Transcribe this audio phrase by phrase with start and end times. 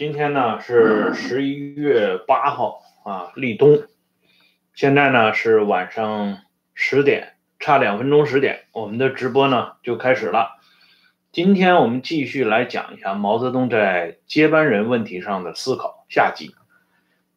[0.00, 3.82] 今天呢是十一月八号啊，立冬。
[4.72, 6.38] 现在呢是晚上
[6.72, 10.52] 十点，差两分钟十点，我们的直播呢就开始了。
[11.32, 16.54] 今天我们继续来讲一下毛泽东在接班人问题上的思考下集。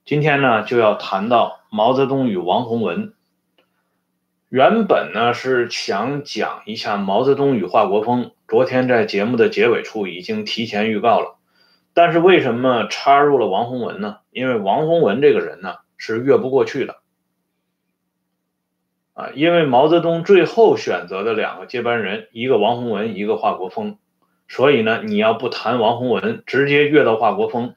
[0.06, 3.14] 今天呢就要谈到毛泽东与王洪文。
[4.48, 11.40] 原本呢是想讲一下毛泽东与华国锋，昨天在节目的结尾处已经提前预告了。
[11.96, 14.18] 但是为什么插入了王洪文呢？
[14.32, 16.98] 因为王洪文这个人呢是越不过去的，
[19.14, 24.00] 啊，因为毛泽东最后选择的两个接班人，一个王洪文，一个华国锋，
[24.48, 27.76] 所以呢，你要不谈王洪文，直接越到华国锋，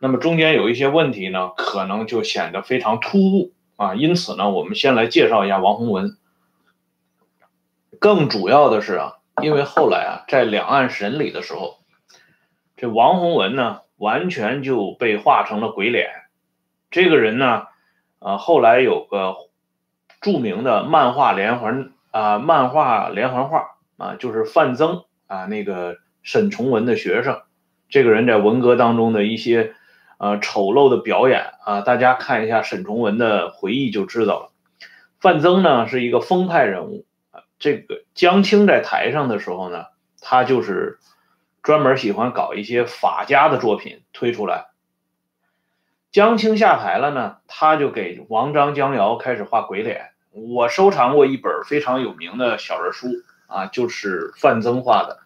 [0.00, 3.94] 那么中间有一些问题呢，可能就显得非常突兀啊。
[3.94, 6.18] 因此呢，我们先来介绍一下王洪文。
[7.98, 11.78] 更主要的是啊，因为后来啊，在两岸审理的时候。
[12.76, 16.10] 这王洪文呢，完全就被画成了鬼脸。
[16.90, 17.68] 这个人呢，
[18.18, 19.34] 呃，后来有个
[20.20, 27.40] 著名的漫画连环啊，漫画连环画啊，就是范增啊，那个沈从文的学生。
[27.88, 29.72] 这个人在文革当中的一些
[30.18, 34.50] 呃丑陋的表演啊，大家看一下沈从文的回忆就知道了。
[35.18, 39.86] 范增呢是一个风派人物啊，这个江青在台上的时候呢，
[40.20, 40.98] 他就是。
[41.66, 44.66] 专门喜欢搞一些法家的作品推出来。
[46.12, 50.10] 江青下台了呢，他就给王章、江瑶开始画鬼脸。
[50.30, 53.08] 我收藏过一本非常有名的小人书
[53.48, 55.18] 啊，就是范增画的，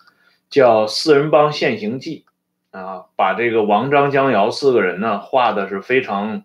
[0.48, 2.24] 叫《四人帮现形记》
[2.78, 6.42] 啊，把这个王章、江瑶四个人呢画的是非常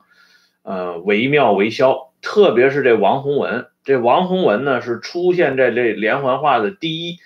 [0.63, 2.11] 呃惟妙惟肖。
[2.21, 7.20] 特别是这王洪文，这王洪文呢是出现在这连环画的第一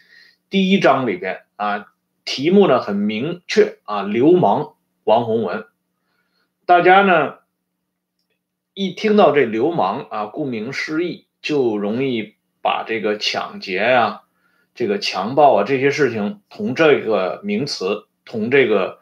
[0.51, 1.88] 第一章里边啊。
[2.25, 5.66] 题目呢很明确啊，流氓王洪文。
[6.66, 7.35] 大家呢
[8.74, 14.22] 一听到这流氓啊，顾名思义，就容易把这个抢劫呀、
[14.75, 19.00] 这个强暴啊这些事情同这个名词、同这个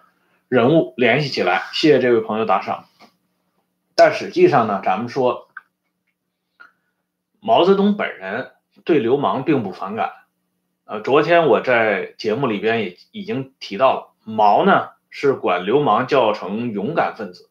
[0.47, 1.63] 人物联系起来。
[1.73, 2.85] 谢谢这位朋友打赏。
[3.95, 5.49] 但实际上呢，咱们说
[7.39, 8.51] 毛泽东本人
[8.85, 10.11] 对流氓并不反感。
[10.89, 17.49] 呃，昨天我在节目里边也已经提到了，毛呢是管流氓叫成勇敢分子，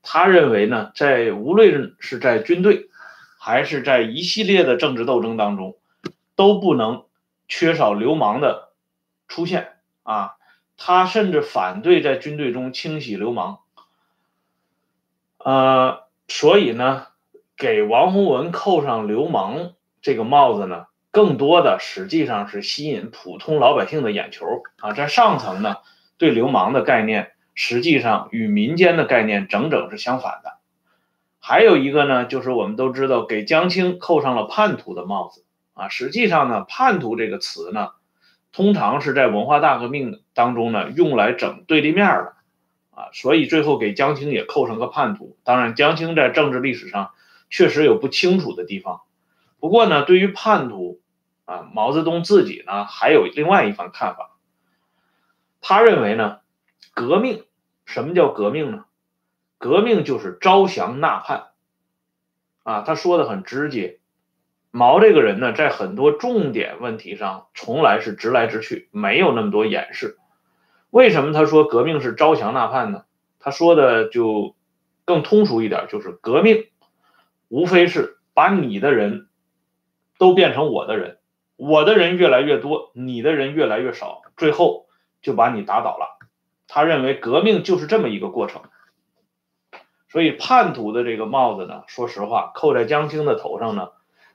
[0.00, 2.88] 他认为呢，在无论是在军队，
[3.38, 5.76] 还是在一系列的政治斗争当中，
[6.36, 7.04] 都不能
[7.48, 8.70] 缺少流氓的
[9.28, 10.36] 出现啊。
[10.78, 13.58] 他甚至反对在军队中清洗流氓。
[15.36, 17.08] 呃，所以呢，
[17.58, 20.86] 给王洪文扣上流氓这个帽子呢。
[21.12, 24.46] 更多的实际上是吸引普通老百姓的眼球
[24.78, 25.76] 啊，在上层呢，
[26.18, 30.58] 对流氓的概念实际上与民间的概念整整是相反的。
[31.40, 35.44] 还有一个呢，就是我们都知道给江青扣上了叛徒的帽子
[35.74, 37.90] 啊，实际上呢，叛徒这个词呢，
[38.52, 42.34] 通常是在文化大革命当中呢用来整对立面的
[42.94, 45.36] 啊，所以最后给江青也扣上个叛徒。
[45.42, 47.10] 当然，江青在政治历史上
[47.48, 49.00] 确实有不清楚的地方。
[49.60, 51.00] 不过呢，对于叛徒，
[51.44, 54.38] 啊，毛泽东自己呢还有另外一番看法。
[55.60, 56.38] 他认为呢，
[56.94, 57.44] 革命
[57.84, 58.86] 什么叫革命呢？
[59.58, 61.48] 革命就是招降纳叛。
[62.62, 64.00] 啊，他说的很直接。
[64.70, 70.16] 毛这个人呢，在很多重点问题上，从来是直来直去，没有那么多掩饰。
[70.90, 73.04] 为什么他说革命是招降纳叛呢？
[73.38, 74.54] 他说的就
[75.04, 76.68] 更通俗一点，就是革命
[77.48, 79.26] 无非是把你的人。
[80.20, 81.18] 都变成我的人，
[81.56, 84.86] 我的人越来越多，你的人越来越少，最后
[85.22, 86.18] 就把你打倒了。
[86.68, 88.60] 他认为革命就是这么一个过程。
[90.10, 93.92] 所以叛徒的这个帽子呢，说实话扣在江青的头上呢，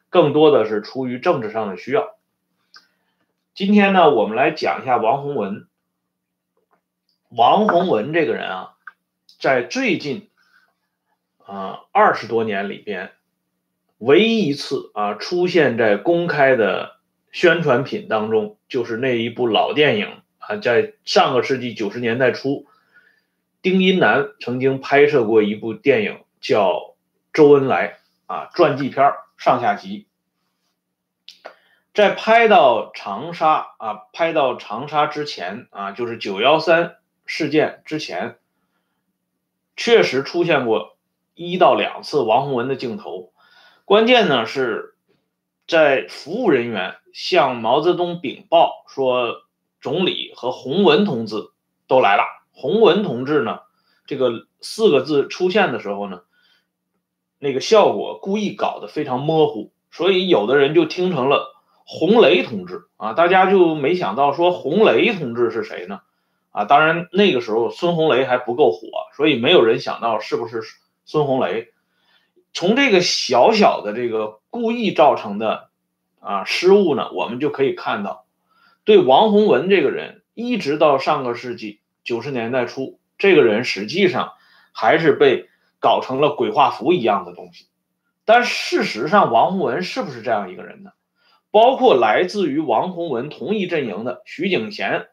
[0.09, 2.15] 更多的是出于政治上的需要。
[3.53, 5.67] 今天呢，我们来讲一下王洪文。
[7.29, 8.73] 王洪文这个人啊，
[9.39, 10.31] 在最近
[11.45, 13.11] 啊二十多年里边。
[14.05, 16.97] 唯一一次啊，出现在公开的
[17.31, 22.67] 宣传品当中，就是那一部老电影啊，在上个世纪九十年代初，
[23.63, 26.73] 丁一南曾经拍摄过一部电影，叫
[27.33, 27.97] 《周恩来》
[28.31, 30.05] 啊，传记片上下集。
[31.91, 38.35] 在拍到长沙啊，拍到长沙之前啊，就是九幺三事件之前，
[39.75, 40.95] 确实出现过
[41.33, 43.31] 一到两次王洪文的镜头。
[43.85, 44.95] 关键呢是，
[45.67, 49.43] 在服务人员向毛泽东禀报说，
[49.79, 51.35] 总理和洪文同志
[51.87, 52.23] 都来了。
[52.51, 53.59] 洪文同志呢，
[54.07, 56.23] 这个四个字出现的时候呢，
[57.37, 61.53] 那个效果故意搞得非常模糊，所以有的人就听成了
[61.85, 66.01] 红雷同志啊，大家就没想到说红雷同志是谁呢？
[66.49, 70.63] 啊，当然那个时候孙红雷还不够火，所以没有人想到是不是
[71.05, 71.71] 孙红雷。
[72.55, 75.69] 从这个小小的这个故意造成的
[76.21, 78.25] 啊失误呢，我们就可以看到，
[78.85, 84.31] 对王洪文这个人，一直到上个世纪九十年代初，这个人实际上
[84.71, 85.49] 还是被
[85.79, 87.67] 搞成了鬼画符一样的东西。
[88.23, 90.91] 但事实上，王洪文是不是这样一个人呢？
[91.51, 95.07] 包括来自于王洪文同一阵营的徐景贤。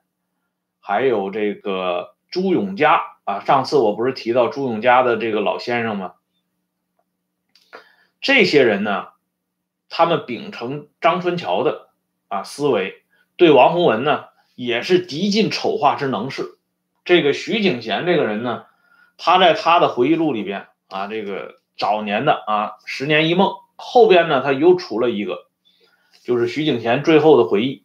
[0.78, 6.12] 还有这个朱永嘉啊，上次我不是提到朱永嘉的这个老先生吗？
[8.22, 9.08] 这些人呢，
[9.88, 11.88] 他们秉承张春桥的
[12.28, 13.02] 啊思维，
[13.36, 16.56] 对王洪文呢也是极尽丑化之能事。
[17.04, 18.64] 这个徐景贤这个人呢，
[19.18, 25.48] 他在他的回忆录里边啊，这个早年的啊《十年一梦》后边呢，他又出了一个，
[26.22, 27.84] 就是徐景贤最后的回忆。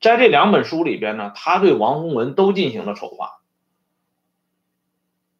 [0.00, 3.40] 在这两本书里边呢，他对王洪文都进行了丑化，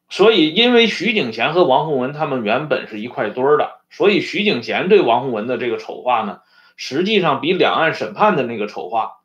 [0.09, 6.41] 所以因为徐景贤和王洪文他们原本是一块堆儿的，所以徐景贤对王洪文的这个丑化呢，
[6.77, 9.21] 实际上比两岸审判的那个丑化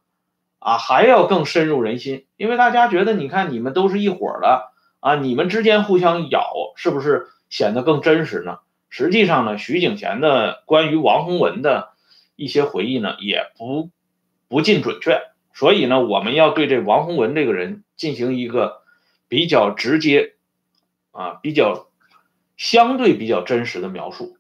[0.60, 8.60] 啊还要更深入人心，因为大家觉得你看你们都是一伙的啊，你们之间互相咬，是不是显得更真实呢？
[8.90, 11.90] 实际上呢，徐景贤的关于王洪文的
[12.36, 13.90] 一些回忆呢，也不。
[14.52, 15.22] 不尽准确，
[15.54, 18.82] 所以呢，我们要对这王洪文这个人进行一个
[19.28, 20.34] 比较直接，
[21.12, 21.86] 啊，比较
[22.58, 24.39] 相对比较真实的描述。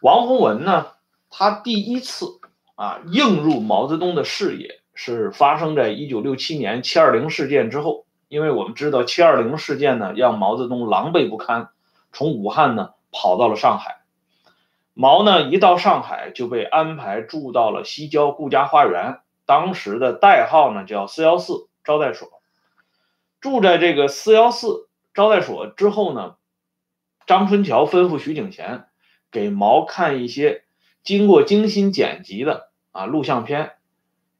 [0.00, 0.88] 王洪文呢，
[1.30, 2.26] 他第一次
[2.74, 11.70] 啊映入毛泽东的视野是发生在一九六七年七二零事件之后，因为我们知道七二零事件呢，让毛泽东狼狈不堪，
[12.12, 14.02] 从武汉呢跑到了上海。
[14.94, 22.28] 毛呢，一到上海就被安排住到了西郊顾家花园，当时的代号呢叫四幺四招待所。
[23.40, 26.36] 住在这个四幺四招待所之后呢，
[27.26, 28.86] 张春桥吩咐徐景贤
[29.36, 30.62] 给毛看一些
[31.02, 33.72] 经过精心剪辑的啊录像片，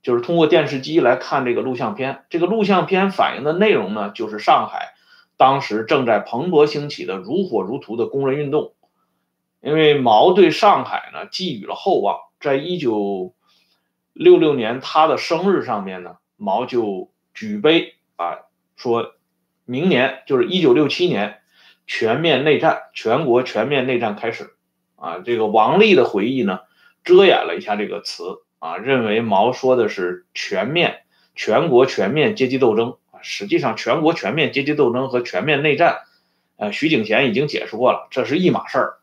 [0.01, 2.25] 就是通过电视机来看这个录像片。
[2.31, 4.95] 这个录像片反映的内容呢，就是上海
[5.37, 8.73] 当时正在蓬勃兴起的如火如荼的工人运动。
[9.61, 13.35] 因为毛对上海呢寄予了厚望，在一九
[14.15, 18.39] 六六年他的生日上面呢，毛就举杯啊，
[18.77, 19.13] 说
[19.67, 21.41] 明年就是一九六七年
[21.87, 24.56] 全面内战，全国全面内战开始
[24.97, 25.19] 啊。
[25.25, 26.61] 这个王力的回忆呢，
[27.05, 31.05] 遮掩了一下这个词啊，认为毛说的是全面
[31.35, 35.99] 全国全面阶级斗争啊，实际上全国全面阶级斗争和全面内战，
[36.57, 38.95] 呃，徐景贤已经解释过了，这是一码事儿。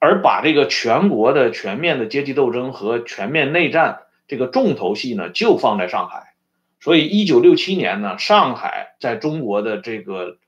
[0.00, 6.34] 而把这个全国的全面的阶级斗争和全面内战这个重头戏呢，就放在上海。
[6.80, 10.38] 所以，一九六七年呢，上海在中国的这个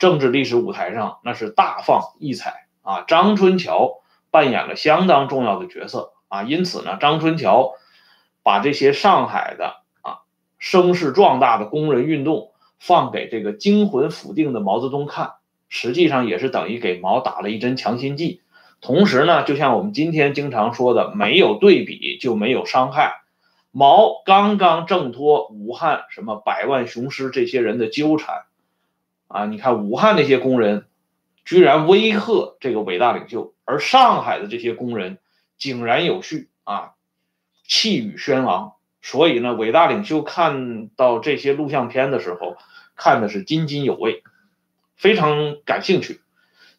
[0.00, 3.04] 政治历史舞台上，那是大放异彩啊。
[3.06, 4.00] 张春桥
[4.30, 6.44] 扮演了相当重要的角色啊。
[6.44, 7.74] 因此呢，张春桥
[8.42, 10.20] 把这些上海的啊
[10.58, 15.32] 声势壮大的工人运动放给这个惊魂甫定的毛泽东看，
[15.68, 18.40] 实际上也是等于给毛打了一针强心剂。
[18.80, 23.22] 同时呢，就像我们今天经常说的，没有对比就没有伤害。
[23.72, 28.44] 毛刚刚挣脱武汉什么百万雄师这些人的纠缠，
[29.28, 30.86] 啊，你看武汉那些工人
[31.46, 35.18] 居然威吓这个伟大领袖，而上海的这些工人
[35.56, 36.94] 井然有序啊，
[37.66, 38.74] 气宇轩昂。
[39.00, 42.56] 所以呢，伟大领袖看到这些录像片的时候，
[42.96, 44.24] 看的是津津有味，
[44.96, 46.20] 非常感兴趣。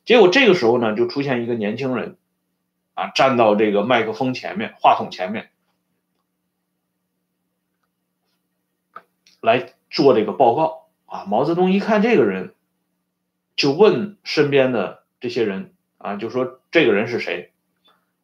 [0.04, 2.18] 结果这个时候呢，就出现一个年轻人，
[2.94, 5.50] 啊，站到这个麦克风前面、话筒前面
[9.40, 10.90] 来做这个报告。
[11.06, 12.54] 啊，毛泽东一看这个人，
[13.58, 17.52] 就问身边的这些人，啊，就说这个人是谁？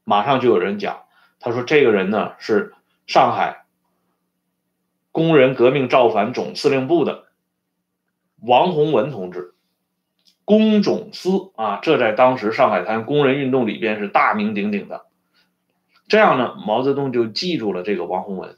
[0.06, 1.04] 马上就有人讲，
[1.40, 2.74] 他说这个人呢是
[3.08, 3.66] 上海
[5.12, 7.26] 工人革命造反总司令部的
[8.40, 9.56] 王洪文同志。
[10.46, 15.06] 工种司啊，这在当时上海滩工人运动里边是大名鼎鼎的。
[16.10, 18.58] 这样呢，毛泽东就记住了这个王洪文。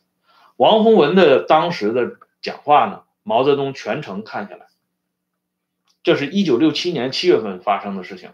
[0.58, 4.64] 王洪文的当时的讲话呢，毛泽东全程看下来。
[6.05, 8.31] 这是一九六七年七月份发生的事情。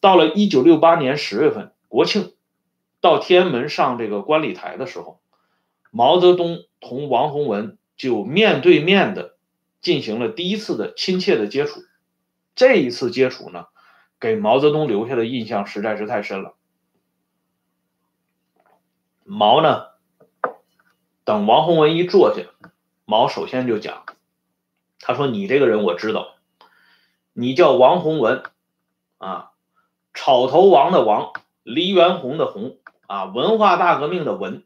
[0.00, 2.34] 到了一九六八年十月份，国庆，
[3.00, 5.18] 到天安门上这个观礼台的时候，
[5.90, 9.36] 毛泽东同王洪文就面对面的
[9.80, 11.80] 进行了第一次的亲切的接触。
[12.54, 13.68] 这一次接触呢，
[14.20, 16.54] 给毛泽东留下的印象实在是太深了。
[19.24, 19.86] 毛呢，
[21.24, 22.42] 等王洪文一坐下，
[23.06, 24.04] 毛首先就讲，
[25.00, 26.33] 他说：“你这个人我知道，
[27.34, 28.42] 你叫王洪文，
[29.18, 29.50] 啊，
[30.14, 34.64] 草头王的王，黎元洪的洪，啊，文化大革命的文。”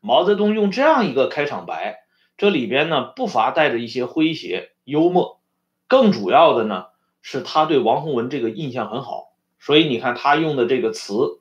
[0.00, 2.00] 毛泽东用这样一个开场白，
[2.36, 5.40] 这里边呢不乏带着一些诙谐幽默，
[5.86, 6.88] 更主要的呢
[7.22, 11.40] 是他对王洪文这个印象很好，所以你看他用的这个词。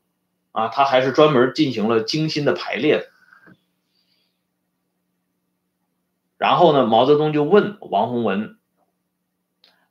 [0.54, 3.12] 啊，他还是专门进行了精心的排列。
[6.40, 8.58] 然后呢，毛泽东就问王洪文：“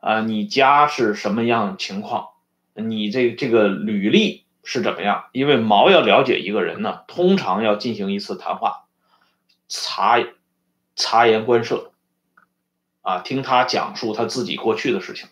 [0.07, 2.29] 啊，你家是什么样情况？
[2.75, 5.25] 你这这个履历是怎么样？
[5.33, 8.85] 因为毛要了解一个人呢，通常要进行一次谈话，
[9.67, 10.19] 察
[10.95, 11.91] 察言观色，
[13.03, 15.29] 啊，听他讲述他自己过去的事情。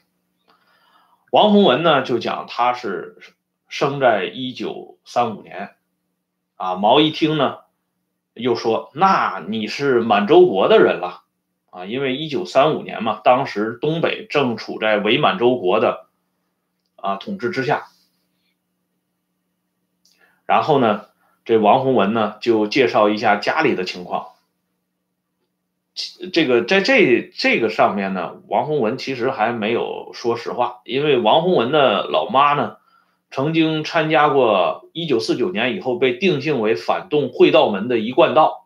[1.31, 3.19] 王洪文呢，就讲他是。”
[3.67, 5.75] 生在一九三五年，
[6.55, 7.57] 啊，毛一听呢，
[8.33, 11.24] 又说：“那你是满洲国的人了，
[11.75, 16.07] 啊，因为一九三五年嘛，当时东北正处在伪满洲国的
[16.95, 17.89] 啊统治之下。”
[20.47, 21.07] 然后呢，
[21.45, 24.29] 这王洪文呢就介绍一下家里的情况。
[26.33, 32.77] 这个在这这个上面呢，王洪文其实还没有说实话，因为王洪文的老妈呢。
[33.31, 38.64] 曾经参加过一九四九年以后被定性为反动会道门的一贯道，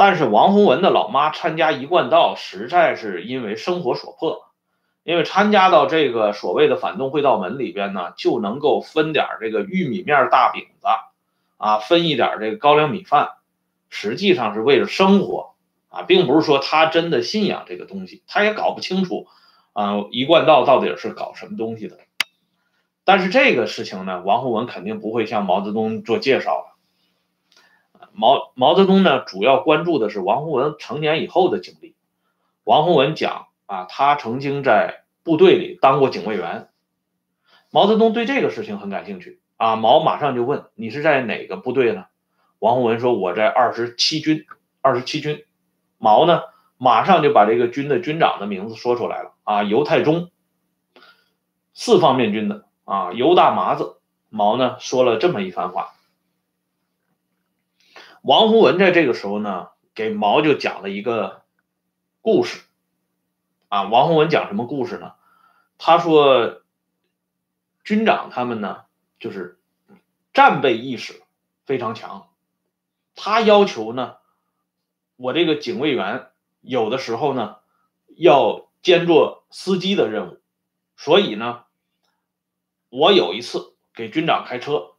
[0.00, 4.46] 但是王洪文的老妈参加一贯道实在是因为生活所迫，
[5.02, 10.86] 因为参加到这个所谓的反动会道门里边呢，就能够分点这个玉米面大饼子，
[11.58, 13.32] 啊，分一点这个高粱米饭，
[13.90, 15.50] 实际上是为了生活，
[15.90, 19.26] 啊，并不是说他真的信仰这个东西，他也搞不清楚，
[19.74, 21.98] 啊，一贯道到底是搞什么东西的。
[23.04, 26.69] 但是这个事情呢，王洪文肯定不会向毛泽东做介绍了。
[28.12, 31.94] 毛毛泽东呢，主要关注的是王洪文成年以后的经历。
[32.64, 36.68] 王洪文讲啊，他曾经在部队里当过警卫员。
[37.70, 42.06] 毛泽东对这个事情很感兴趣啊，毛马上就问：“你是在哪个部队呢？”
[42.58, 44.46] 王洪文说：“我在二十七军。”
[44.82, 45.44] 二十七军，
[45.98, 46.40] 毛呢，
[46.78, 50.30] 马上就把这个军的军长的名字说出来了啊，尤太中，
[51.74, 52.64] 四方面军的。
[52.84, 53.98] 啊，尤大麻子
[54.30, 55.90] 毛呢说了这么一番话。
[58.22, 61.42] 王洪文在这个时候呢，给毛就讲了一个
[62.20, 62.62] 故事。
[63.68, 65.14] 啊，王洪文讲什么故事呢？
[65.78, 66.62] 他说，
[67.84, 68.84] 军长他们呢，
[69.18, 69.58] 就是
[70.32, 71.22] 战备意识
[71.64, 72.28] 非常强。
[73.14, 74.16] 他要求呢，
[75.16, 77.56] 我这个警卫员有的时候呢，
[78.16, 80.40] 要兼做司机的任务，
[80.96, 81.64] 所以呢。
[82.92, 84.94] 我有一次给军长开车，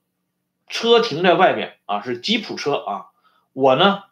[0.68, 3.11] 车停在外面啊，是吉普车啊。
[3.54, 4.04] 我呢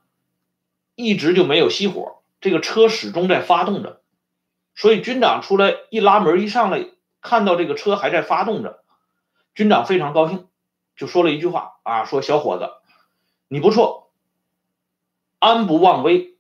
[0.96, 4.02] 一直就没有熄火，这个车始终在发动着。
[4.76, 6.86] 所以军长出来一拉门一上来，
[7.22, 8.84] 看到这个车还在发动着，
[9.54, 10.48] 军长非常高兴，
[10.96, 12.72] 就说了一句话啊，说小伙子，
[13.48, 14.12] 你不错，
[15.40, 16.38] 安不忘危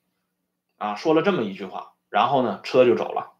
[0.78, 3.32] 啊，说了这么一句话，然后呢车就走了。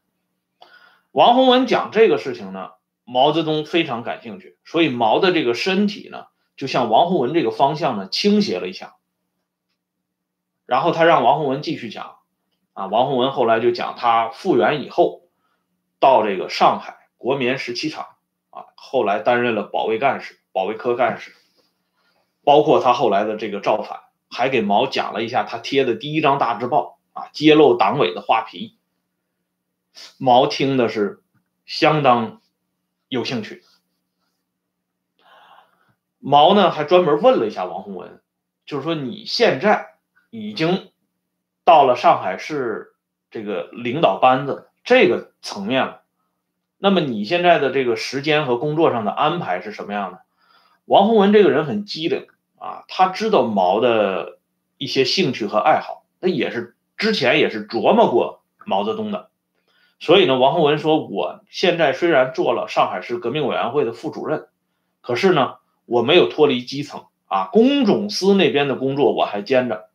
[1.12, 2.72] 王洪文讲这个事情呢。
[3.12, 8.98] 毛泽东非常感兴趣，所以毛的这个身体呢，就向王洪文这个方向呢倾斜了一下。
[10.70, 12.18] 然后他让王洪文继续讲，
[12.74, 15.24] 啊，王洪文后来就讲他复员以后，
[16.00, 18.06] 到这个上海国棉十七厂，
[18.52, 21.36] 啊，后来担任了保卫干事、保卫科干事，
[22.44, 28.78] 包括他后来的这个造反，还给毛讲了一下他贴的第一张大字报，啊，揭露党委的画皮。
[30.18, 31.24] 毛听的是
[31.66, 32.38] 相当。
[33.12, 33.64] 有兴趣，
[36.20, 38.22] 毛呢还专门问了一下王洪文，
[38.68, 39.89] 就是说你现在
[40.30, 40.90] 已经
[41.64, 42.94] 到了上海市
[43.32, 46.02] 这个领导班子这个层面了，
[46.78, 50.22] 那么你现在的这个时间和工作上的安排是什么样的？
[50.86, 54.40] 王洪文这个人很机灵啊，他知道毛的
[54.78, 59.30] 一些兴趣和爱好，他也是之前也是琢磨过毛泽东的。
[60.00, 64.48] 所以呢，王洪文说：“我现在虽然做了上海市革命委员会的副主任，
[65.02, 69.89] 可是呢，我没有脱离基层啊，工种司那边的工作我还兼着，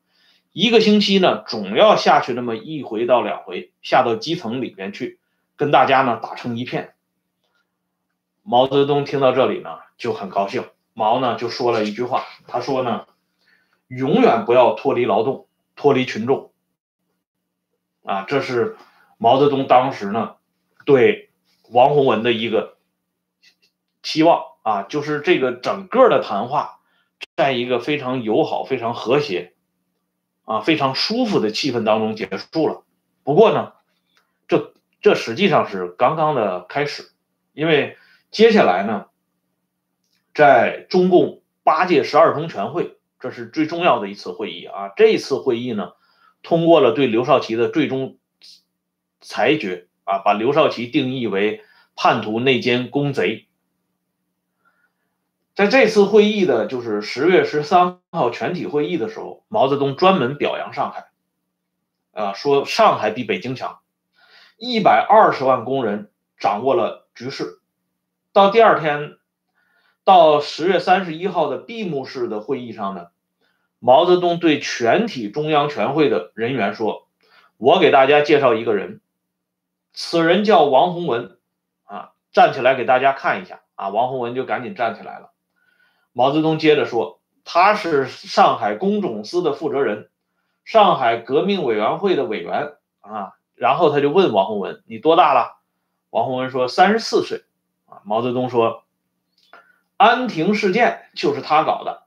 [0.55, 5.19] 一个星期呢，总要下去那么一回到两回，下到基层里边去，
[5.57, 6.95] 跟大家呢打成一片。”
[8.45, 10.65] 毛泽东听到这里呢，就很高兴。
[10.93, 13.07] 毛呢就说了一句话，他说呢
[13.89, 16.53] ：“永远不要脱离劳动，脱离群众。”
[18.07, 18.77] 啊，这是。
[19.17, 20.35] 毛泽东当时呢
[20.85, 21.31] 对
[21.71, 22.77] 王洪文的一个
[24.03, 26.81] 期望啊，就是这个整个的谈话
[27.37, 29.54] 在一个非常友好、非常和谐
[30.45, 32.83] 啊、非常舒服的气氛当中结束了。
[33.23, 33.73] 不过呢，
[34.47, 37.11] 这这实际上是刚刚的开始，
[37.53, 37.97] 因为
[38.31, 39.07] 接下来呢，
[40.35, 44.91] 在中共八届十二中全会，这是最重要的一次会议啊。
[44.97, 45.93] 这次会议呢，
[46.43, 48.19] 通过了对刘少奇的最终
[49.21, 51.63] 裁决啊，把刘少奇定义为
[51.97, 53.47] 叛徒、内奸、公贼。
[55.55, 61.07] 在这次会议的，就是十月十三号全体会议的时候，毛泽东专门表扬上海，
[62.13, 63.79] 啊，说上海比北京强，
[64.57, 67.61] 一百二十万工人掌握了局势。
[68.33, 69.17] 到第二天，
[70.03, 73.07] 到十月三十一号的闭幕式的会议上呢，
[73.79, 77.07] 毛泽东对全体中央全会的人员说
[77.59, 79.01] ：“我给大家介绍一个人，
[79.93, 81.39] 此人叫王洪文，
[81.85, 85.31] 啊，站起来给大家看一下啊。”王洪文就赶紧站起来了。
[86.17, 90.09] 毛泽东接着说：“他是上海工种司的负责人，
[90.65, 95.61] 上海革命委员会的委员啊。”然后他就问王洪文：“你多大了？”
[96.11, 97.43] 王洪文说：“三十四岁。”
[97.87, 98.85] 啊，毛泽东说
[99.99, 102.05] ：“安亭事件就是他搞的。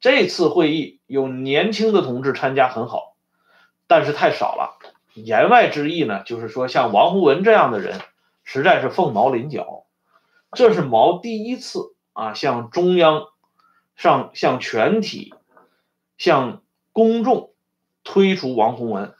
[0.00, 3.16] 这次会议有年轻的同志参加很好，
[3.86, 4.78] 但是太少了。
[5.14, 8.00] 言外之意呢，就是说像王洪文这样的人
[8.44, 9.86] 实在是凤毛麟角。
[10.52, 13.28] 这是毛第一次。”啊，向中央、
[13.96, 15.34] 上向全体、
[16.18, 16.62] 向
[16.92, 17.54] 公众
[18.04, 19.14] 推出王洪文，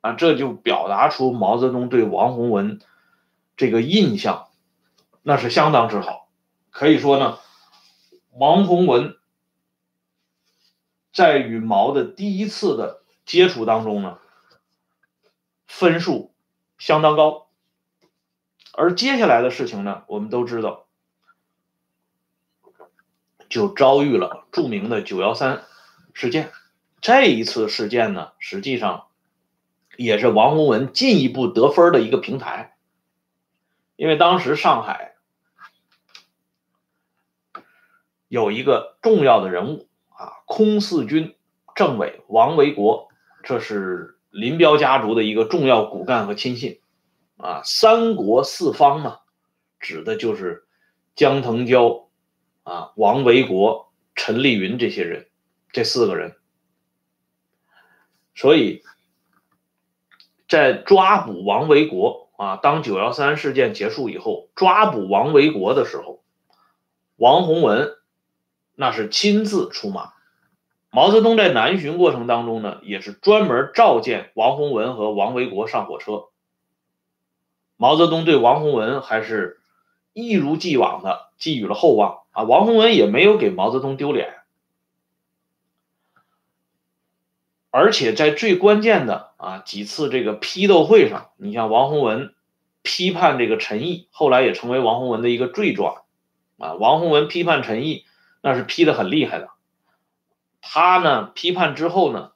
[0.00, 2.80] 啊，这就表达出毛泽东对王洪文
[3.56, 4.48] 这个印象，
[5.22, 6.28] 那是相当之好。
[6.70, 7.38] 可以说呢，
[8.32, 9.16] 王洪文
[11.12, 14.18] 在与毛的第一次的接触当中呢，
[15.66, 16.32] 分数
[16.78, 17.48] 相当高。
[18.72, 20.86] 而接下来的事情呢，我们都知道。
[23.48, 25.64] 就遭遇了著名的九幺三
[26.14, 26.52] 事件。
[27.00, 29.06] 这一次事件呢，实际上
[29.96, 32.76] 也是王洪文进一步得分的一个平台。
[33.96, 35.14] 因为当时上海
[38.28, 41.34] 有一个重要的人物啊，空四军
[41.74, 43.08] 政委王维国，
[43.42, 46.80] 这是林彪家族的一个重要骨干和亲信
[47.38, 47.62] 啊。
[47.64, 49.20] 三国四方嘛，
[49.80, 50.64] 指的就是
[51.14, 52.09] 江腾蛟。
[52.62, 55.28] 啊，王维国、陈立云这些人，
[55.72, 56.36] 这四个人，
[58.34, 58.82] 所以，
[60.48, 66.22] 在抓捕王维国啊，当九幺三事件结束以后，抓捕王维国的时候，
[67.16, 67.96] 王洪文
[68.74, 70.12] 那是亲自出马。
[70.90, 76.24] 毛泽东在南巡过程当中呢，也是专门召见王洪文和王维国上火车。
[77.76, 79.60] 毛泽东对王洪文还是
[80.12, 82.19] 一如既往的寄予了厚望。
[82.32, 84.36] 啊，王洪文也没有给毛泽东丢脸，
[87.70, 92.32] 而且在最关键的啊几次这个批斗会上，你像王洪文
[92.82, 96.02] 批判这个陈毅，后来也成为王洪文的一个罪状
[96.58, 96.74] 啊。
[96.74, 98.04] 王洪文批判陈毅，
[98.42, 99.50] 那是批的很厉害的。
[100.60, 102.30] 他呢批判之后呢，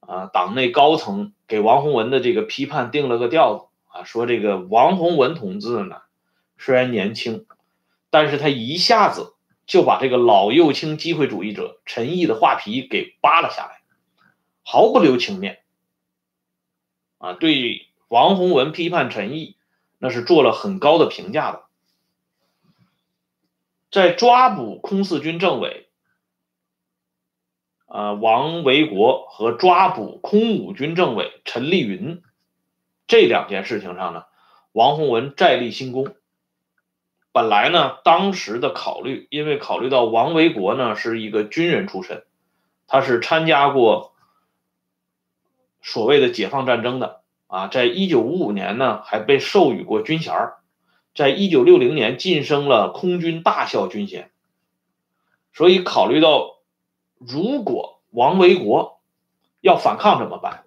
[0.00, 6.02] 啊，党内高层给王洪文的这个批判定了个调子啊，说这个王洪文同志呢，
[6.58, 7.46] 虽然年轻。
[8.12, 9.32] 但是他一下子
[9.64, 13.80] 就把这个老右倾机会主义者陈毅的画皮给扒了下来，
[14.62, 15.62] 毫不留情面。
[17.16, 19.56] 啊，对王洪文批判陈毅，
[19.96, 21.62] 那是做了很高的评价的。
[23.90, 25.88] 在抓捕空四军政委
[27.86, 32.22] 啊王维国和抓捕空五军政委陈立云
[33.06, 34.26] 这两件事情上呢，
[34.72, 36.14] 王洪文再立新功。
[37.34, 42.24] 本来呢，当时的考虑，因为考虑到王维国呢是一个军人出身，
[42.86, 44.12] 他是参加过
[45.80, 50.34] 所谓的解放战争的啊，在一九五五年呢还被授予过军衔
[51.14, 54.30] 在一九六零年晋升了空军大校军衔，
[55.54, 56.58] 所以考虑到
[57.16, 59.00] 如果王维国
[59.62, 60.64] 要反抗怎么办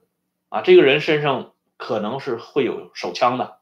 [0.50, 0.62] 啊？
[0.62, 3.60] 这个人身上可能是会有手枪的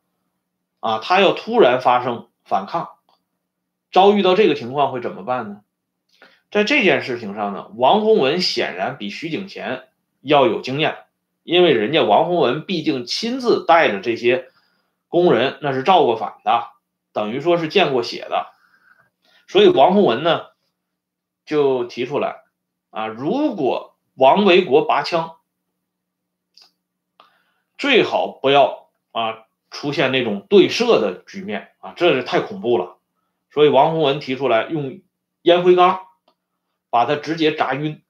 [0.79, 2.29] 啊，他要突然发生。
[2.45, 2.97] 反抗，
[3.91, 5.61] 遭遇到这个情况会怎么办呢？
[6.51, 9.89] 在这件事情上呢，王洪文显然比徐景贤
[10.21, 11.05] 要有经验，
[11.41, 14.51] 因为人家王洪文毕竟亲自带着这些
[15.07, 16.67] 工人，那是造过反的，
[17.11, 18.51] 等于说是见过血的，
[19.47, 20.47] 所以王洪文呢
[21.45, 22.43] 就提出来
[22.91, 25.37] 啊，如果王维国拔枪，
[27.79, 32.97] 最好不要啊出现那种对射的局面啊，这是太恐怖了。
[33.51, 35.01] 所以王洪文提出来用
[35.41, 35.99] 烟灰缸
[36.91, 38.01] 把他直接砸晕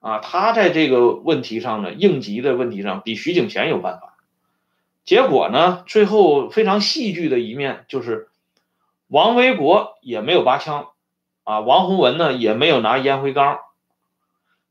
[0.00, 4.18] 啊，他在这个问题上呢，应急的问题上比徐景贤有办法。
[5.04, 8.28] 结果呢，最后非常戏剧的一面就是
[9.08, 10.88] 王维国也没有拔枪
[11.44, 13.58] 啊，王洪文呢也没有拿烟灰缸。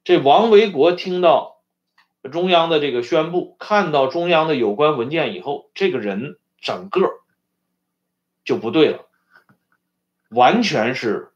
[0.03, 1.58] 这王维国听到。
[2.29, 7.01] 中央的这个宣布，看到中央的有关文件以后，这个人整个
[8.43, 9.07] 就不对了，
[10.29, 11.31] 完全是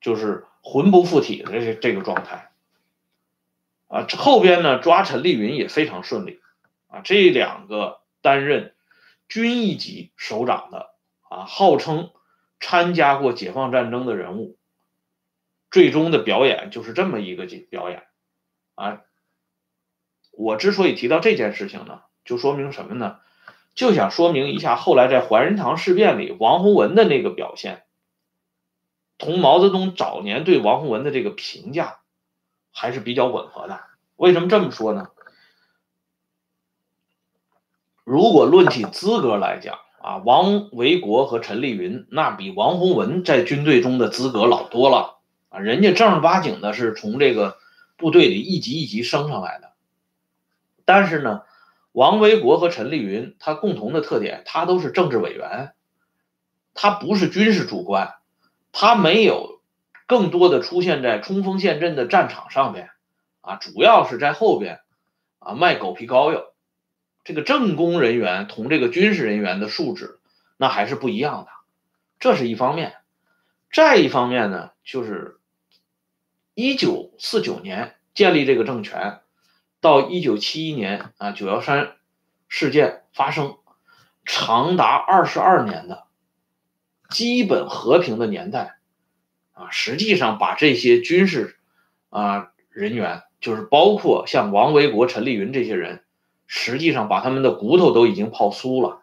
[0.00, 2.50] 就是魂不附体的这这个状态
[3.88, 4.06] 啊。
[4.16, 6.40] 后边呢抓陈丽云也非常顺利
[6.88, 8.74] 啊，这两个担任
[9.28, 10.90] 军一级首长的
[11.28, 12.10] 啊，号称
[12.60, 14.56] 参加过解放战争的人物，
[15.70, 18.04] 最终的表演就是这么一个表演。
[18.74, 19.02] 啊，
[20.32, 23.18] 我之所以提到这件事情呢，就说明什么呢？
[23.74, 27.84] 就想说明一下，后来在怀仁堂事变里，王洪文的那个表现，
[29.18, 32.00] 同毛泽东早年对王洪文的这个评价
[32.70, 33.80] 还是比较吻合的。
[34.16, 35.08] 为什么这么说呢？
[38.04, 45.18] 如果论起资格来讲啊，王维国和陈丽云那比王洪文在军队中的资格老多了
[45.50, 47.60] 啊，人家正儿八经的是从这个。
[48.02, 49.70] 部队里一级一级升上来的，
[50.84, 51.42] 但是呢，
[51.92, 55.72] 王维国和陈丽云他共同的特点，他都是政治委员，
[56.74, 58.16] 他不是军事主官，
[58.72, 59.60] 他没有
[60.08, 62.90] 更多的出现在冲锋陷阵的战场上边，
[63.40, 64.80] 啊，主要是在后边，
[65.38, 66.46] 啊，卖狗皮膏药。
[67.22, 70.18] 这个政工人员同这个军事人员的素质
[70.56, 71.50] 那还是不一样的，
[72.18, 72.94] 这是一方面。
[73.72, 75.38] 再一方面呢，就是。
[76.54, 79.20] 一九四九年建立这个政权，
[79.80, 81.96] 到一九七一年啊九幺三
[82.48, 83.56] 事件发生，
[84.24, 86.04] 长达二十二年的
[87.08, 88.78] 基本和平的年代
[89.52, 91.58] 啊，实际上把这些军事
[92.10, 96.04] 啊人员，就是包括像王维国、陈立云这些人，
[96.46, 99.02] 实际上把他们的骨头都已经泡酥了，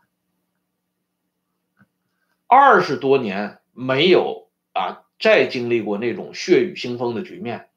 [2.45, 5.05] 二十多年没有啊。
[5.19, 7.67] 再经历过那种血雨腥风的局面，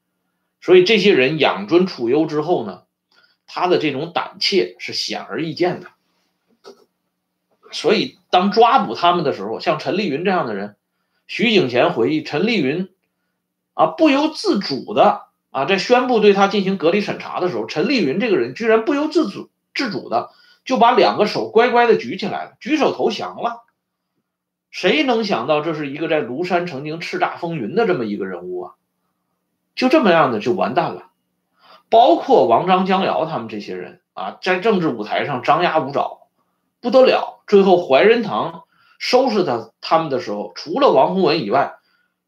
[0.60, 2.82] 所以这些人养尊处优之后呢，
[3.46, 5.88] 他的这种胆怯是显而易见的。
[7.72, 10.76] 所以当抓捕他们的时候，像陈丽云这样的人，
[11.26, 12.90] 徐景贤回忆，陈丽云
[13.74, 20.30] 啊不由自主的啊在宣布对他进行隔离审查的时候，陈丽云这个人居然不由自主自主的
[20.64, 23.64] 就把两个手乖乖的举起来了，举手投降了。
[24.72, 28.72] 谁能想到这是一个在庐山曾经叱咤风云的这么一个人物啊？
[29.76, 31.10] 就这么样的就完蛋了。
[31.90, 36.26] 包括王张江瑶他们这些人啊，在政治舞台上张牙舞爪，
[36.80, 37.42] 不得了。
[37.46, 38.64] 最后怀仁堂
[38.98, 41.74] 收拾他他们的时候，除了王洪文以外，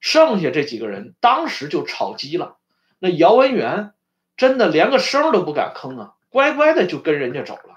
[0.00, 2.56] 剩下这几个人当时就炒鸡了。
[2.98, 3.92] 那姚文元
[4.36, 7.74] 真的连个声都不敢吭啊，乖乖的就跟人家走了。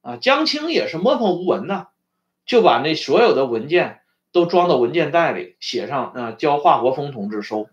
[0.00, 1.88] 啊，江青也是默默无闻呐。
[2.50, 4.00] 就把那所有的文件
[4.32, 7.68] 都装到文件袋里，写上啊，交华国锋同志收，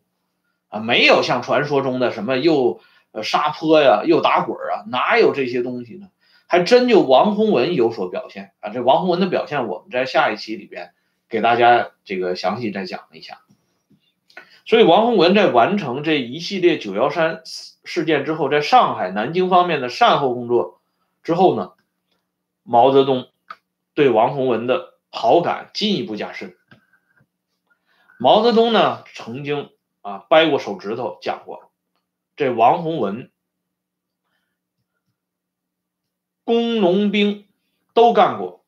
[0.68, 2.80] 啊，没有像传说中的什么又
[3.12, 6.10] 呃沙坡呀，又打滚啊，哪有这些东西呢？
[6.46, 8.70] 还真就王洪文有所表现啊。
[8.70, 10.92] 这王洪文的表现，我们在下一期里边
[11.28, 13.40] 给大家这个详细再讲一下。
[14.64, 17.42] 所以王洪文在完成这一系列九幺三
[17.84, 20.82] 事件之后，在上海、南京方面的善后工作
[21.24, 21.72] 之后呢，
[22.62, 23.26] 毛泽东。
[23.98, 26.56] 对王洪文的好感进一步加深。
[28.20, 31.72] 毛泽东呢，曾经啊掰过手指头讲过，
[32.36, 33.32] 这王洪文
[36.44, 37.48] 工农兵
[37.96, 38.64] 都干过，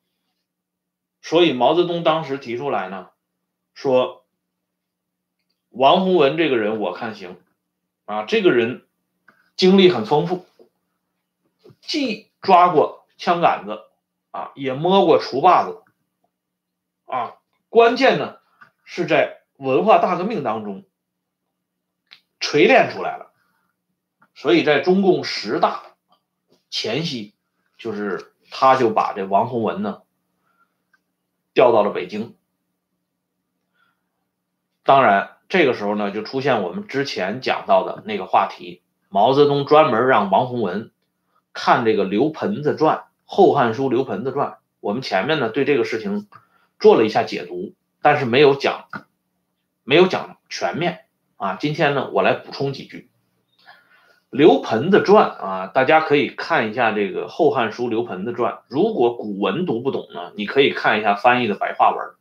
[1.22, 3.10] 所以毛泽东当时提出来呢，
[3.72, 4.26] 说
[5.68, 7.40] 王洪文这个人我看行，
[8.04, 8.84] 啊，这个人
[9.54, 10.44] 经历很丰富，
[11.80, 13.84] 既抓过枪杆子。
[14.30, 15.82] 啊，也摸过锄把子，
[17.06, 17.34] 啊，
[17.68, 18.38] 关键呢
[18.84, 20.84] 是在文化大革命当中
[22.38, 23.32] 锤炼出来了，
[24.34, 25.82] 所以在中共十大
[26.70, 27.34] 前夕，
[27.76, 30.02] 就是他就把这王洪文呢
[31.52, 32.36] 调到了北京。
[34.84, 40.92] 当然，这个时候呢就出现我们之前讲到的那个话题，毛泽东专门让王洪文
[41.52, 42.96] 看这个《刘盆子传》。
[43.32, 44.48] 《后汉书·刘盆子传》，
[44.80, 46.26] 我们前面呢对这个事情
[46.80, 48.88] 做了一下解读，但是没有讲，
[49.84, 51.04] 没有讲全面
[51.36, 51.54] 啊。
[51.54, 53.08] 今天呢，我来补充几句。
[54.30, 58.54] 刘盆子传啊，大家可以看一下这个《后汉书·刘盆子传》。
[58.66, 62.16] 如果古文读不懂呢，你可以看一下翻译的白话文。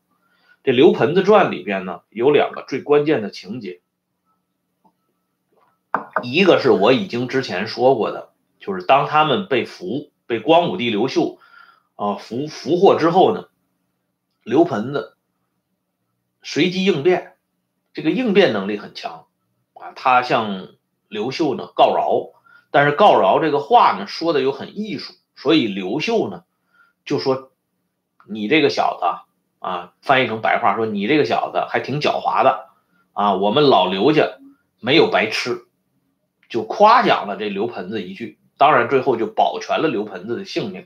[0.63, 3.81] 这《刘盆子传》里边呢，有两个最关键的情节，
[6.21, 11.39] 一个是我已经之前说过的，就是当他们被俘，被光武帝刘秀
[11.95, 13.49] 啊俘俘获之后呢，
[14.43, 15.17] 刘盆子
[16.41, 17.35] 随机应变，
[17.91, 19.25] 这个应变能力很强
[19.73, 20.69] 啊，他向。
[21.11, 22.39] 刘秀呢告饶，
[22.69, 26.43] 但是告饶这个话呢说的又很艺术，所以刘秀呢
[27.03, 27.51] 就说
[28.29, 29.05] ：“你这个小子
[29.57, 32.69] 啊，翻译成白话说，你这个小子还挺狡猾的
[33.13, 34.37] 啊，我们老刘家
[34.79, 35.65] 没有白吃，
[36.47, 38.38] 就夸奖了这刘盆子一句。
[38.59, 40.85] 当然最后就保全了刘盆子的性命，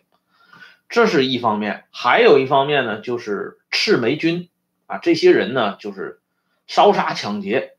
[0.87, 1.85] 这是一方面。
[1.91, 4.47] 还有一方面呢，就是赤眉军
[4.85, 6.21] 啊，这些人呢就是
[6.67, 7.75] 烧杀抢劫，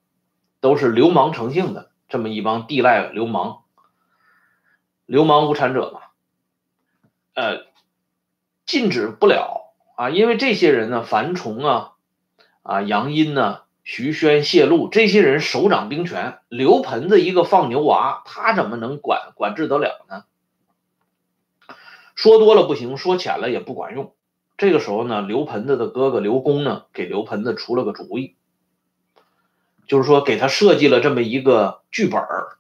[0.61, 3.63] 都是流氓成性的。”这么一帮地赖流氓、
[5.07, 6.01] 流氓无产者嘛，
[7.35, 7.67] 呃，
[8.67, 11.93] 禁止不了啊，因为这些人呢，樊崇啊、
[12.63, 20.25] 啊杨殷呢、徐宣、谢露这些人手掌兵权，刘盆子一个放牛娃，他怎么能管管制得了呢？
[22.15, 24.15] 说多了不行，说浅了也不管用。
[24.57, 28.37] 这个时候呢，刘盆子的哥哥刘公呢，给刘盆子出了个主意。
[29.87, 32.57] 就是说，给他设计了这么一个剧本儿，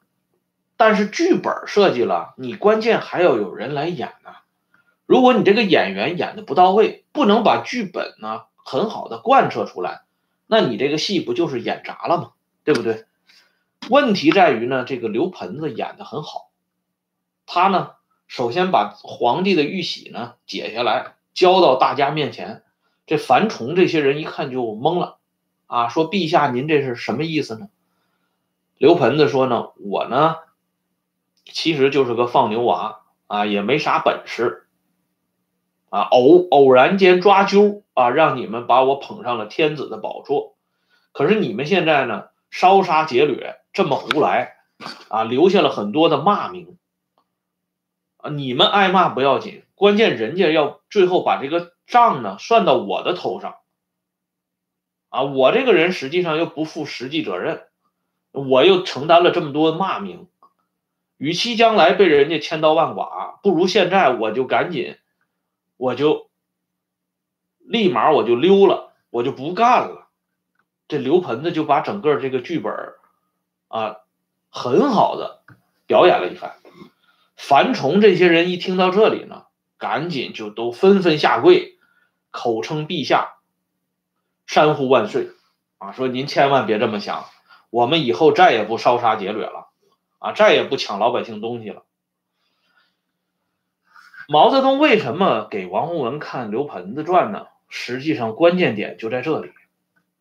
[0.76, 4.30] 但是剧本设计了，你关键还要有人来演呢。
[5.06, 10.02] 如果你这个演员演的不到位，不能把剧本呢很好的贯彻出来，
[10.46, 12.32] 那你这个戏不就是演砸了吗？
[12.64, 13.04] 对不对？
[13.90, 16.50] 问题在于呢，这个刘盆子演的很好，
[17.44, 17.90] 他呢
[18.26, 22.62] 首先把皇帝的玉玺呢解下来交到大家面前，
[23.06, 25.18] 这樊崇这些人一看就懵了。
[25.66, 27.68] 啊，说陛下，您这是什么意思呢？
[28.78, 30.36] 刘盆子说呢，我呢，
[31.44, 34.66] 其实就是个放牛娃啊，也没啥本事
[35.90, 40.56] 啊，偶偶然间抓阄啊，让你们把我捧上了天子的宝座。
[41.12, 44.56] 可是你们现在呢，烧杀劫掠这么胡来
[45.08, 46.76] 啊，留下了很多的骂名
[48.16, 53.56] 啊，你们挨骂不要紧，关键人家要最后把这个账呢算到我的头上。
[55.08, 57.68] 啊，我这个人实际上又不负实际责任，
[58.32, 60.26] 我又承担了这么多骂名，
[61.16, 64.96] 与其将来被人家千刀万剐，不如现在我就赶紧，
[65.76, 66.28] 我就
[67.64, 70.08] 立马我就溜了，我就不干了。
[70.86, 72.72] 这刘盆子就把整个这个剧本
[73.68, 73.96] 啊，
[74.50, 75.42] 很好的
[75.86, 76.56] 表演了一番。
[77.36, 79.46] 樊崇这些人一听到这里呢，
[79.78, 81.78] 赶紧就都纷纷下跪，
[82.30, 83.38] 口称陛下。
[84.46, 85.30] 山呼万岁！
[85.78, 87.24] 啊，说您千万别这么想，
[87.70, 89.68] 我们以后再也不烧杀劫掠了，
[90.18, 91.82] 啊，再也不抢老百姓东西了。
[94.28, 97.46] 毛泽东为什么给王洪文看《刘盆子传》呢？
[97.76, 99.50] 实际上关键点就在这里，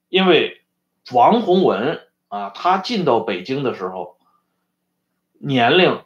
[0.09, 0.63] 因为
[1.11, 4.17] 王洪文啊，他进到北京的时候，
[5.33, 6.01] 年龄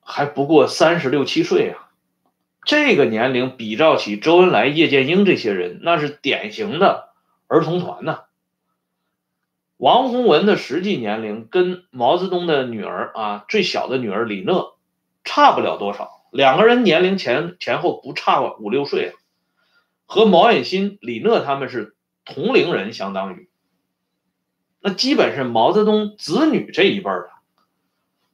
[0.00, 1.90] 还不过三十六七岁啊。
[2.64, 7.08] 这个年龄比照起周恩来、叶剑英这些人，那是典型的
[7.48, 8.20] 儿童团呐。
[9.76, 14.76] 王洪文的实际年龄跟毛泽东的女儿啊，最小的女儿李讷
[15.24, 19.14] 差不了多少，两个人年龄前前后不差五六岁啊，
[20.08, 21.94] 和毛远新、李讷他们是
[22.24, 23.48] 同龄人，相当于
[24.80, 27.30] 那基本是毛泽东子女这一辈的，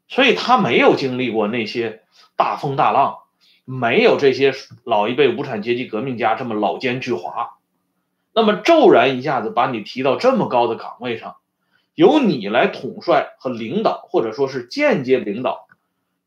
[0.08, 2.04] 所以他没有经历过那些
[2.36, 3.18] 大风大浪。
[3.66, 4.52] 没有这些
[4.84, 7.52] 老一辈无产阶级革命家这么老奸巨猾，
[8.34, 11.36] 那么骤然一下子把你提到这么高的岗位上，
[11.94, 15.66] 由你来统帅和领导，或者说是间接领导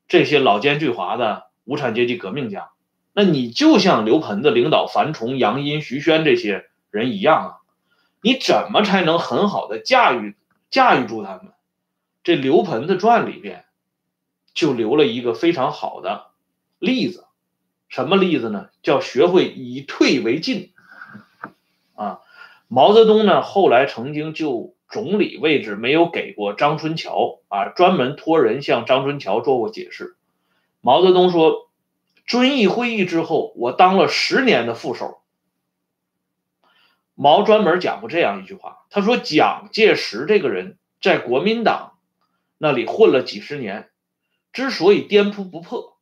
[0.08, 2.72] 这些老奸巨猾的无产阶级革命家，
[3.20, 7.52] 那你就像刘盆子领导樊崇、杨殷、徐宣这些人一样啊，
[8.22, 10.36] 你怎么才能很好的驾驭
[10.70, 11.52] 驾驭住他们？
[12.24, 13.66] 这《刘盆子传》里边
[14.54, 16.28] 就留了一个非常好的
[16.78, 17.26] 例子。
[17.90, 18.70] 什么例子呢？
[18.84, 20.70] 叫学会以退为进，
[21.96, 22.20] 啊，
[22.68, 30.16] 毛泽东呢后来曾经就总理位置没有给过张春桥啊，专门托人向张春桥做过解释。
[30.82, 31.67] 毛泽东说，
[32.28, 35.24] 遵义会议之后，我当了十年的副手。
[37.16, 41.98] 毛专门讲过这样一句话，他说蒋介石这个人在国民党
[42.60, 43.90] 那里混了几十年，
[44.54, 45.98] 之所以颠扑不破。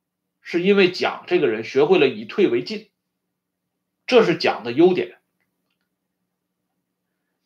[0.48, 2.90] 是因为蒋这个人学会了以退为进，
[4.06, 5.18] 这是蒋的优点。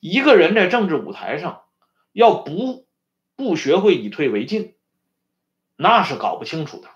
[0.02, 1.64] 一个人在政治舞台上
[2.12, 2.86] 要不
[3.38, 4.76] 不学会以退为进，
[5.78, 6.90] 那是搞不清楚的。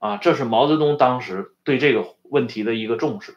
[0.00, 3.36] 啊，这是毛泽东当时对这个问题的一个重视。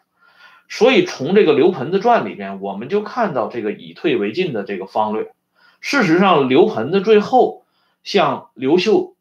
[0.68, 5.32] 所以从这个刘盆子传里边，我们就看到这个以退为进的这个方略。
[5.82, 7.66] 事实上，刘盆子最后
[8.04, 9.16] 向刘秀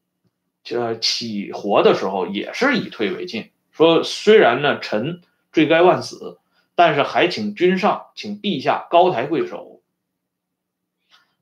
[0.63, 5.21] 这起活的时候，也是以退为进，说虽然呢臣
[5.53, 6.39] 罪该万死，
[6.77, 9.81] 但是还请君上，请陛下高抬贵手，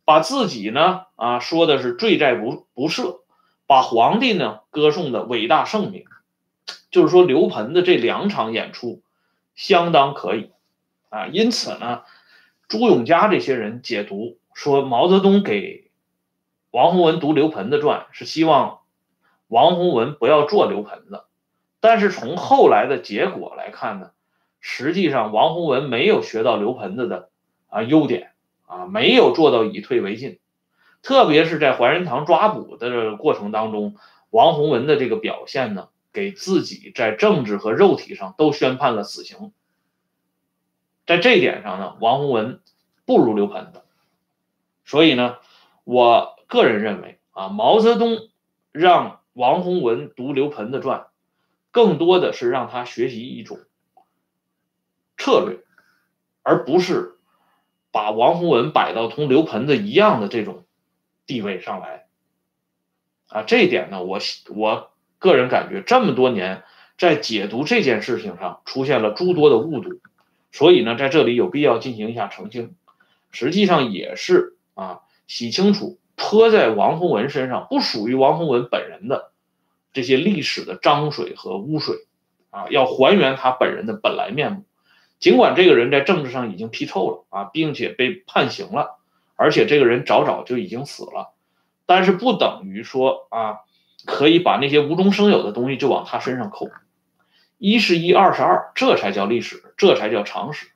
[0.07, 3.20] 把自己呢啊说的是罪在不不赦，
[3.71, 6.05] 把皇帝呢歌颂的伟大圣明，
[6.91, 9.01] 就是说刘盆的这两场演出
[9.55, 10.51] 相当可以
[11.09, 12.03] 啊，因此呢，
[12.67, 14.39] 朱永嘉这些人解读。
[14.55, 15.89] 说毛泽东给
[16.73, 18.81] 王洪文读刘盆的传，是希望
[19.47, 21.23] 王洪文不要做刘盆子。
[21.79, 24.11] 但是从后来的结果来看呢，
[24.59, 27.31] 实际上王洪文没有学到刘盆子的
[27.69, 28.33] 啊优点
[28.67, 30.40] 啊，没有做到以退为进。
[31.03, 33.97] 特别是在怀仁堂抓捕的过程当中，
[34.31, 39.53] 王洪文的这个表现呢，给自己在政治和肉体上都宣判了死刑。
[41.07, 42.61] 在这一点上呢，王洪文
[43.07, 43.83] 不如刘盆子。
[44.85, 45.37] 所以呢，
[45.85, 48.29] 我个人认为啊，毛泽东
[48.73, 51.07] 让王洪文读刘盆的传，
[51.71, 53.59] 更多的是让他学习一种
[55.17, 55.61] 策略，
[56.43, 57.19] 而不是
[57.91, 60.65] 把王洪文摆到同刘盆子一样的这种
[61.31, 62.07] 地位上来。
[63.29, 64.91] 啊，这一点呢，我我
[65.21, 66.65] 个人感觉这么多年
[66.99, 70.01] 在解读这件事情上出现了诸多的误读，
[70.51, 72.75] 所以呢，在这里有必要进行一下澄清。
[73.31, 74.57] 实际上也是。
[74.75, 79.33] 啊，洗清楚泼在王洪文身上不属于王洪文本人的
[79.93, 81.97] 这些历史的脏水和污水，
[82.49, 84.65] 啊，要还原他本人的本来面目。
[85.19, 89.00] 尽管这个人在政治上已经批臭了啊，并且被判刑了，
[89.41, 91.33] 而且这个人早早就已经死了，
[91.87, 93.61] 但是不等于说啊，
[94.05, 96.69] 可以把那些无中生有的东西就往他身上扣。
[97.57, 100.69] 一是一，二是二，这才叫历史，这才叫常识。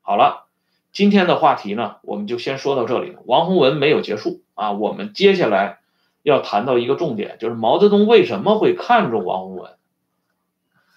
[0.00, 0.46] 好了。
[0.90, 3.14] 今天的话题呢，我们就先说到这里。
[3.26, 5.80] 王洪文没有结束啊，我们接下来
[6.22, 9.72] 要谈到一个重点，就是毛泽东为什么会看重王洪文。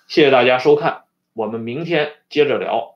[0.08, 2.91] 谢谢大家收看，我们明天接着聊。